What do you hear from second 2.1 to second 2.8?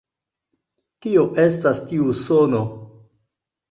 sono?